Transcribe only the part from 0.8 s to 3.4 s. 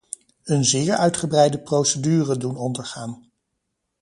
uitgebreide procedure doen ondergaan.